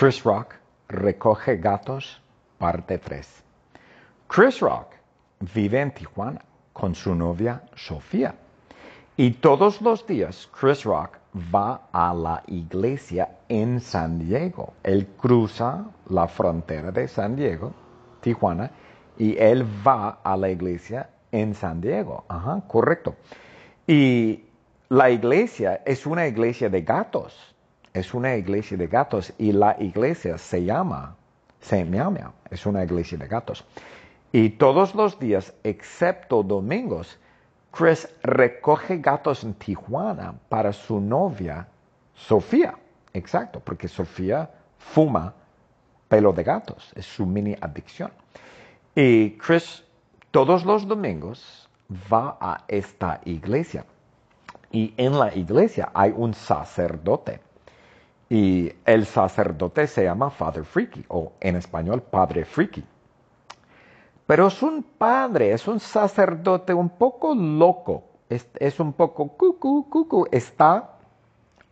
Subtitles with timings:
[0.00, 0.54] Chris Rock
[0.88, 2.22] recoge gatos,
[2.56, 3.42] parte 3.
[4.28, 4.94] Chris Rock
[5.54, 6.40] vive en Tijuana
[6.72, 8.34] con su novia Sofía.
[9.18, 11.18] Y todos los días Chris Rock
[11.54, 14.72] va a la iglesia en San Diego.
[14.84, 17.74] Él cruza la frontera de San Diego,
[18.22, 18.70] Tijuana,
[19.18, 22.24] y él va a la iglesia en San Diego.
[22.26, 23.16] Ajá, correcto.
[23.86, 24.46] Y
[24.88, 27.54] la iglesia es una iglesia de gatos.
[27.92, 31.16] Es una iglesia de gatos y la iglesia se llama
[31.70, 32.32] Miao Miao.
[32.50, 33.64] Es una iglesia de gatos.
[34.32, 37.18] Y todos los días, excepto domingos,
[37.72, 41.66] Chris recoge gatos en Tijuana para su novia,
[42.14, 42.74] Sofía.
[43.12, 45.34] Exacto, porque Sofía fuma
[46.08, 46.92] pelo de gatos.
[46.94, 48.12] Es su mini adicción.
[48.94, 49.84] Y Chris
[50.30, 51.68] todos los domingos
[52.12, 53.84] va a esta iglesia.
[54.70, 57.40] Y en la iglesia hay un sacerdote.
[58.30, 62.84] Y el sacerdote se llama Father Freaky, o en español Padre Freaky.
[64.30, 68.04] Pero es un padre, es un sacerdote un poco loco.
[68.28, 70.24] Es, un poco cucu, cucu.
[70.30, 70.92] Está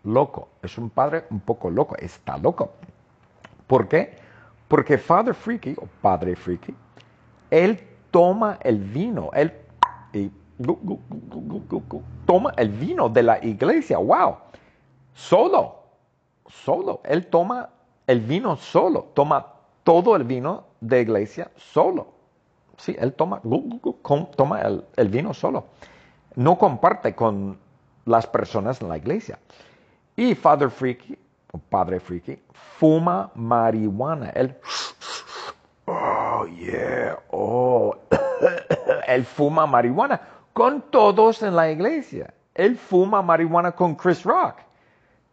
[0.03, 0.49] loco.
[0.61, 1.95] Es un padre un poco loco.
[1.97, 2.73] Está loco.
[3.69, 4.17] ¿Por qué?
[4.67, 6.75] Porque Father Freaky, o Padre Freaky,
[7.53, 9.31] él toma el vino.
[9.35, 9.53] Él
[10.13, 10.29] y,
[12.27, 13.99] toma el vino de la iglesia.
[13.99, 14.39] ¡Wow!
[15.15, 15.78] Solo.
[16.49, 17.01] Solo.
[17.05, 17.71] Él toma
[18.07, 19.11] el vino solo.
[19.15, 19.47] Toma
[19.85, 22.19] todo el vino de iglesia solo.
[22.77, 23.41] Sí, él toma,
[24.37, 25.67] toma el, vino solo.
[26.37, 27.59] No comparte con
[28.05, 29.39] las personas en la iglesia.
[30.15, 31.19] Y Father Freaky,
[31.53, 34.31] o Padre Freaky, fuma marihuana.
[34.31, 34.57] Él,
[35.87, 37.97] oh yeah, oh,
[39.07, 40.21] él fuma marihuana
[40.53, 42.33] con todos en la iglesia.
[42.55, 44.68] Él fuma marihuana con Chris Rock.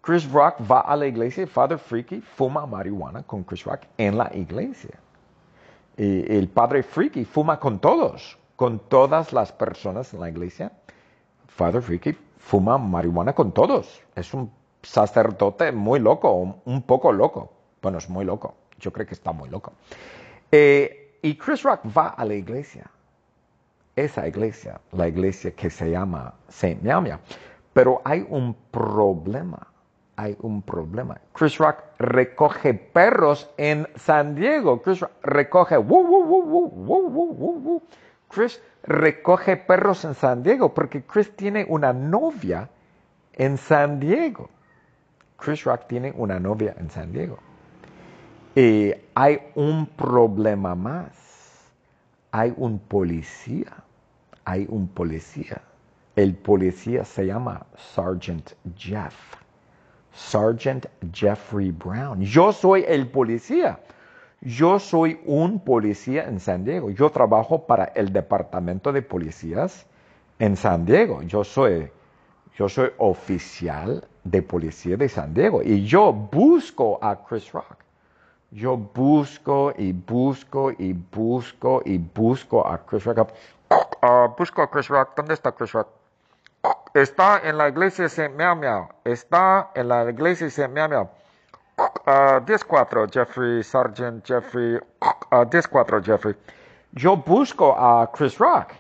[0.05, 4.17] Chris Rock va a la iglesia y Father Freaky fuma marihuana con Chris Rock en
[4.17, 4.99] la iglesia
[5.97, 10.71] el padre Freaky fuma con todos, con todas las personas en la iglesia.
[11.47, 14.01] Father Freaky fuma marihuana con todos.
[14.15, 14.51] Es un
[14.81, 17.53] sacerdote muy loco, un poco loco.
[17.81, 18.55] Bueno, es muy loco.
[18.79, 19.73] Yo creo que está muy loco.
[20.51, 22.89] Eh, y Chris Rock va a la iglesia.
[23.95, 27.01] Esa iglesia, la iglesia que se llama Saint Miao
[27.71, 29.65] Pero hay un problema
[30.15, 31.19] hay un problema.
[31.33, 34.81] Chris Rock recoge perros en San Diego.
[34.81, 35.77] Chris Rock recoge.
[38.29, 42.69] Chris recoge perros en San Diego porque Chris tiene una novia
[43.33, 44.49] en San Diego.
[45.37, 47.37] Chris Rock tiene una novia en San Diego.
[48.55, 51.73] Y hay un problema más.
[52.31, 53.71] Hay un policía.
[54.45, 55.61] Hay un policía.
[56.15, 59.13] El policía se llama Sergeant Jeff.
[60.15, 62.21] Sergeant Jeffrey Brown.
[62.21, 63.79] Yo soy el policía.
[64.41, 66.89] Yo soy un policía en San Diego.
[66.89, 69.85] Yo trabajo para el departamento de policías
[70.39, 71.21] en San Diego.
[71.23, 71.91] Yo soy,
[72.57, 77.77] yo soy oficial de policía de San Diego y yo busco a Chris Rock.
[78.51, 83.31] Yo busco y busco y busco y busco a Chris Rock.
[83.69, 85.15] Uh, busco a Chris Rock.
[85.17, 86.04] ¿Dónde está Chris Rock?
[86.93, 88.29] Está en la iglesia St.
[88.35, 88.89] Miao Miao.
[89.03, 90.69] Está en la iglesia St.
[90.69, 91.09] Miao Miao.
[91.77, 94.77] Uh, 10-4, Jeffrey, Sergeant Jeffrey.
[95.01, 96.35] Uh, 10-4, Jeffrey.
[96.93, 98.73] Yo busco a Chris Rock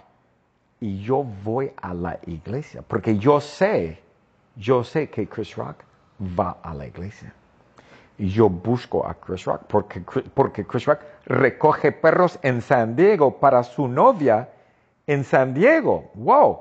[0.79, 4.01] y yo voy a la iglesia porque yo sé,
[4.55, 5.83] yo sé que Chris Rock
[6.39, 7.33] va a la iglesia.
[8.17, 9.99] Y yo busco a Chris Rock porque,
[10.33, 14.47] porque Chris Rock recoge perros en San Diego para su novia
[15.05, 16.11] en San Diego.
[16.13, 16.59] ¡Wow!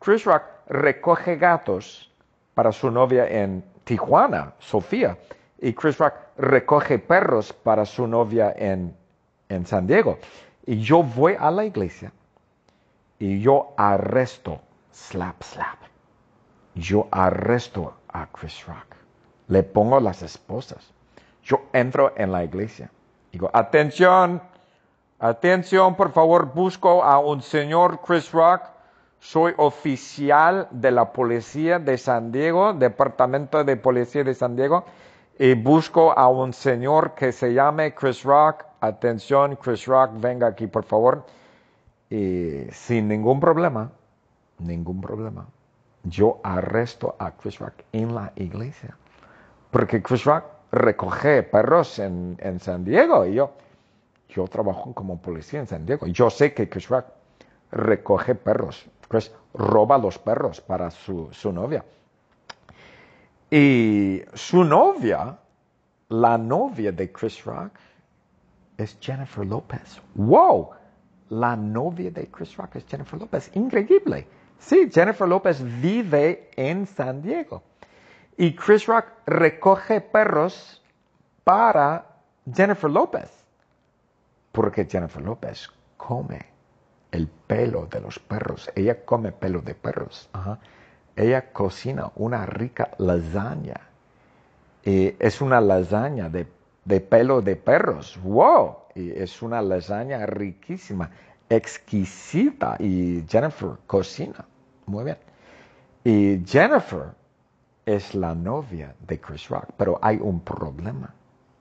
[0.00, 2.12] Chris Rock recoge gatos
[2.54, 5.16] para su novia en Tijuana, Sofía,
[5.60, 8.96] y Chris Rock recoge perros para su novia en,
[9.48, 10.18] en San Diego.
[10.66, 12.12] Y yo voy a la iglesia
[13.18, 14.60] y yo arresto,
[14.92, 15.78] slap, slap.
[16.74, 18.94] Yo arresto a Chris Rock.
[19.48, 20.92] Le pongo las esposas.
[21.42, 22.90] Yo entro en la iglesia.
[23.32, 24.40] Digo, atención,
[25.18, 28.62] atención, por favor, busco a un señor Chris Rock
[29.20, 34.84] soy oficial de la policía de San Diego, Departamento de Policía de San Diego,
[35.38, 38.64] y busco a un señor que se llame Chris Rock.
[38.80, 41.24] Atención, Chris Rock, venga aquí, por favor.
[42.10, 43.90] Y sin ningún problema,
[44.58, 45.46] ningún problema,
[46.04, 48.96] yo arresto a Chris Rock en la iglesia.
[49.70, 53.52] Porque Chris Rock recoge perros en, en San Diego y yo,
[54.28, 56.06] yo trabajo como policía en San Diego.
[56.06, 57.06] Yo sé que Chris Rock
[57.70, 58.88] recoge perros.
[59.08, 61.84] Chris roba los perros para su, novia.
[63.50, 65.38] Y su novia
[66.10, 67.72] la novia de Chris Rock
[68.76, 70.00] es Jennifer Lopez.
[70.14, 70.70] ¡Wow!
[71.30, 73.50] La novia de Chris Rock es Jennifer Lopez.
[73.54, 74.26] Increíble.
[74.58, 77.62] Sí, Jennifer Lopez vive en San Diego.
[78.36, 80.82] Y Chris Rock recoge perros
[81.44, 82.06] para
[82.50, 83.30] Jennifer Lopez.
[84.52, 86.57] Porque Jennifer Lopez come
[87.12, 88.70] el pelo de los perros.
[88.74, 90.28] Ella come pelo de perros.
[91.16, 93.80] Ella cocina una rica lasaña.
[94.84, 96.46] Y es una lasaña de,
[96.84, 98.18] de pelo de perros.
[98.22, 98.76] ¡Wow!
[98.94, 101.10] Y es una lasaña riquísima,
[101.48, 102.76] exquisita.
[102.78, 104.46] Y Jennifer cocina.
[104.86, 105.18] Muy bien.
[106.04, 107.14] Y Jennifer
[107.84, 109.66] es la novia de Chris Rock.
[109.76, 111.12] Pero hay un problema.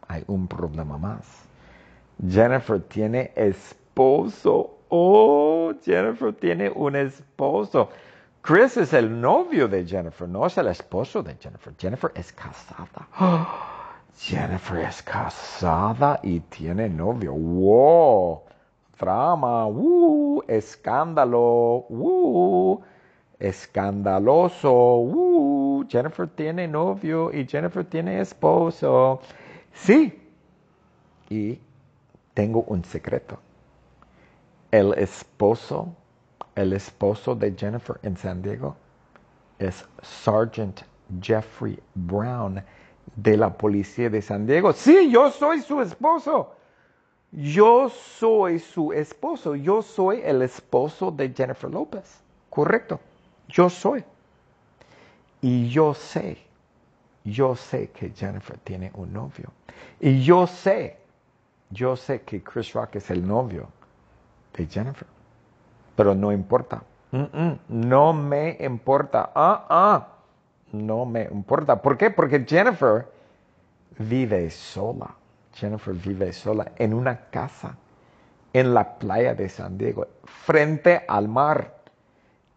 [0.07, 1.25] Hay un problema más.
[2.25, 4.76] Jennifer tiene esposo.
[4.89, 7.89] Oh, Jennifer tiene un esposo.
[8.41, 11.73] Chris es el novio de Jennifer, no es el esposo de Jennifer.
[11.77, 13.07] Jennifer es casada.
[14.17, 17.33] Jennifer es casada y tiene novio.
[17.33, 18.41] ¡Wow!
[18.97, 19.67] Drama.
[19.67, 20.41] ¡Uh!
[20.47, 21.85] Escándalo.
[21.89, 22.81] ¡Uh!
[23.37, 24.71] Escandaloso.
[24.71, 25.85] ¡Uh!
[25.89, 29.21] Jennifer tiene novio y Jennifer tiene esposo.
[29.73, 30.19] Sí.
[31.29, 31.59] Y
[32.33, 33.39] tengo un secreto.
[34.71, 35.95] El esposo
[36.57, 38.75] el esposo de Jennifer en San Diego
[39.59, 40.81] es Sergeant
[41.21, 42.63] Jeffrey Brown
[43.15, 44.73] de la policía de San Diego.
[44.73, 46.55] Sí, yo soy su esposo.
[47.31, 49.55] Yo soy su esposo.
[49.55, 52.19] Yo soy el esposo de Jennifer López.
[52.49, 52.99] Correcto.
[53.47, 54.03] Yo soy.
[55.41, 56.39] Y yo sé,
[57.23, 59.51] yo sé que Jennifer tiene un novio.
[59.99, 60.97] Y yo sé,
[61.69, 63.69] yo sé que Chris Rock es el novio
[64.57, 65.07] de Jennifer
[65.97, 66.83] pero no importa.
[67.67, 69.31] no me importa.
[69.33, 70.07] Ah, ah,
[70.71, 71.81] no me importa.
[71.81, 72.11] ¿Por qué?
[72.11, 73.07] Porque Jennifer
[73.97, 75.15] vive sola.
[75.53, 77.75] Jennifer vive sola en una casa
[78.53, 81.73] en la playa de San Diego, frente al mar.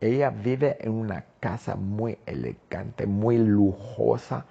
[0.01, 4.45] Ella vive en una casa muy elegante, muy lujosa,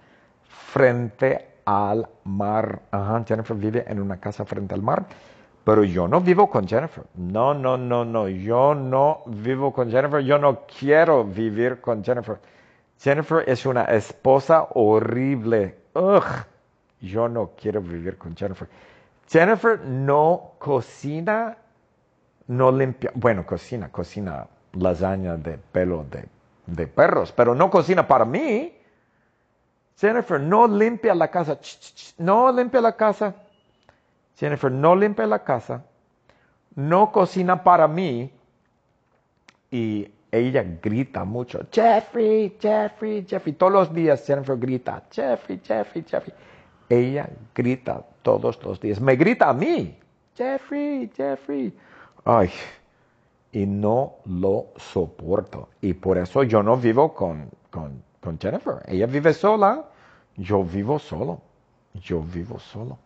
[0.48, 2.81] frente al mar.
[3.28, 5.06] Jennifer vive en una casa frente al mar.
[5.64, 7.04] Pero yo no vivo con Jennifer.
[7.16, 8.28] No, no, no, no.
[8.28, 10.22] Yo no vivo con Jennifer.
[10.22, 12.40] Yo no quiero vivir con Jennifer.
[13.00, 15.76] Jennifer es una esposa horrible.
[15.94, 16.24] Ugh.
[17.02, 18.68] Yo no quiero vivir con Jennifer.
[19.30, 21.58] Jennifer no cocina,
[22.48, 23.12] no limpia.
[23.14, 26.26] Bueno, cocina, cocina lasaña de pelo de,
[26.66, 28.74] de perros, pero no cocina para mí.
[29.98, 31.60] Jennifer no limpia la casa.
[32.18, 33.36] No limpia la casa.
[34.39, 35.83] Jennifer no limpia la casa,
[36.75, 38.31] no cocina para mí
[39.69, 43.53] y ella grita mucho, Jeffrey, Jeffrey, Jeffrey.
[43.53, 46.33] Todos los días Jennifer grita, Jeffrey, Jeffrey, Jeffrey.
[46.88, 49.01] Ella grita todos los días.
[49.01, 49.97] Me grita a mí,
[50.36, 51.75] Jeffrey, Jeffrey.
[52.24, 52.50] Ay,
[53.51, 55.68] y no lo soporto.
[55.81, 58.83] Y por eso yo no vivo con, con, con Jennifer.
[58.86, 59.86] Ella vive sola,
[60.38, 61.41] yo vivo solo.
[61.94, 62.97] Yo vivo solo.